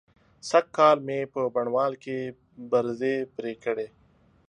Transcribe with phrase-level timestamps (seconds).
[0.49, 2.17] سږکال مې په بڼوال کې
[2.71, 3.87] برځې پرې کړې.